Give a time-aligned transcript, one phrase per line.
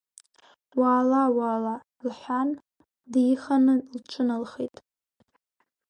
[0.79, 1.75] Уаала, уаала,—
[2.07, 2.49] лҳәан,
[3.11, 4.75] диханы лҿыналхеит.